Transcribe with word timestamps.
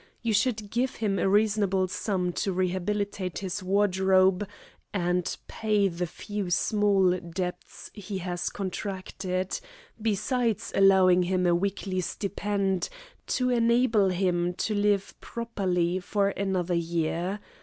You 0.23 0.33
should 0.33 0.71
give 0.71 0.95
him 0.95 1.19
a 1.19 1.29
reasonable 1.29 1.87
sum 1.87 2.33
to 2.33 2.51
rehabilitate 2.51 3.37
his 3.37 3.61
wardrobe 3.61 4.47
and 4.91 5.37
pay 5.47 5.89
the 5.89 6.07
few 6.07 6.49
small 6.49 7.19
debts 7.19 7.91
he 7.93 8.17
has 8.17 8.49
contracted, 8.49 9.59
besides 10.01 10.71
allowing 10.73 11.21
him 11.21 11.45
a 11.45 11.53
weekly 11.53 12.01
stipend 12.01 12.89
to 13.27 13.51
enable 13.51 14.09
him 14.09 14.55
to 14.55 14.73
live 14.73 15.13
properly 15.21 15.99
for 15.99 16.29
another 16.29 16.73
year. 16.73 17.39